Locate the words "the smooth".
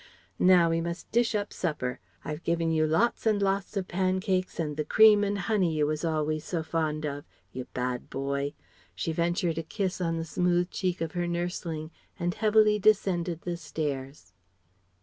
10.17-10.71